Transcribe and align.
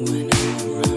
when 0.00 0.30
I'm 0.32 0.74
right. 0.76 0.87